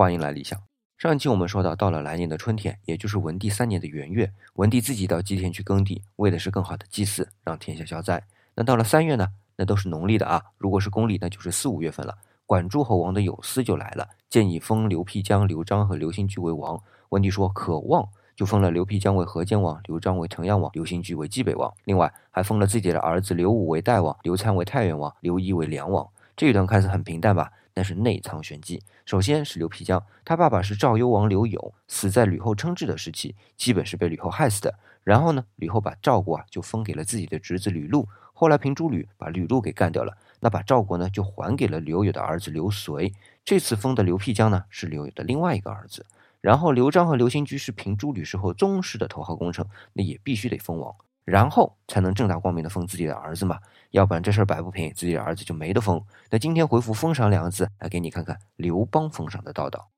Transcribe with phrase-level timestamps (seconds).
[0.00, 0.58] 欢迎来理想。
[0.96, 8.24] 上一期我们说到，到了来年的春天，也就是文帝三年的元月，文帝自己到祭田去耕地，为的是更好的祭祀，让天下消灾。
[8.54, 9.28] 那到了三月呢？
[9.56, 10.42] 那都是农历的啊。
[10.56, 12.16] 如果是公历，那就是四五月份了。
[12.46, 16.82] 管诸侯王的有司就来了，建议封刘辟疆、刘璋和刘兴居为王。
[17.10, 21.70] 文帝说可望，就封了刘辟疆为河间王，刘璋为城阳王，刘兴居为济北王。
[21.84, 26.08] 另外还封了自己的儿子刘武为代王，刘参为太原王，刘仪为梁王。
[26.34, 27.52] 这一段看似很平淡吧？
[27.72, 28.82] 但是内藏玄机。
[29.04, 34.78] 首先是刘辟疆，他爸爸是赵幽王刘友，死在吕后称制的时期，基本是被吕后害死的。
[35.02, 43.12] 然后呢，吕后把赵国啊就封给了自己的侄子吕禄，后来平朱吕把吕禄给干掉了，那把赵国呢就还给了刘友的儿子刘随。
[43.44, 46.06] 这次封的刘辟疆呢是刘友的另外一个儿子。
[46.40, 50.94] 然后刘璋和刘兴居是平朱吕事后宗室的头号功臣，那也必须得封王。
[51.30, 53.58] 然后才能正大光明的封自己的儿子嘛，
[53.92, 56.04] 要不然这事儿摆不平，自己的儿子就没得封。
[56.28, 59.88] 那今天回复“封赏”两个字，来给你看看刘邦封赏的道道。